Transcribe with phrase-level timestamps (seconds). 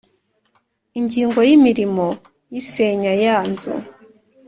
[0.99, 2.07] Ingingo yimirimo
[2.53, 3.75] yisenya ya nzu